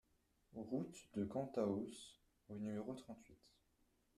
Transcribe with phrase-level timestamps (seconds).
[0.55, 1.87] Route de Cantaous
[2.49, 3.37] au numéro trente-huit